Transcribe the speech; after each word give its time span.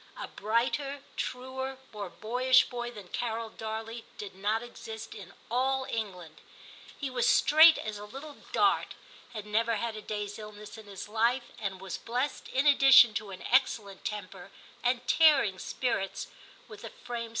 A 0.19 0.27
brighter, 0.27 1.03
truer, 1.15 1.77
more 1.93 2.09
boyish 2.09 2.63
boy 2.69 2.89
than 2.89 3.09
Carol 3.09 3.49
Darley 3.51 4.03
did 4.17 4.33
not 4.33 4.63
exist 4.63 5.13
in 5.13 5.31
all 5.51 5.85
England; 5.87 6.41
he 6.97 7.11
was 7.11 7.29
straight 7.29 7.77
as 7.77 7.99
a 7.99 8.05
little 8.05 8.37
dart, 8.51 8.95
had 9.33 9.45
never 9.45 9.75
had 9.75 9.95
a 9.95 10.01
day's 10.01 10.39
illness 10.39 10.75
in 10.75 10.87
his 10.87 11.07
life, 11.07 11.51
and 11.59 11.79
was 11.79 11.99
blessed, 11.99 12.47
in 12.47 12.65
addition 12.65 13.13
to 13.13 13.29
an 13.29 13.43
excellent 13.43 14.03
temper 14.03 14.49
and 14.83 15.05
tearing 15.07 15.59
spirits, 15.59 16.29
with 16.67 16.83
a 16.83 16.89
frame 16.89 16.89
c 16.89 17.09
1 17.09 17.19
8 17.19 17.21
TIM 17.21 17.27
CHAP. 17.29 17.29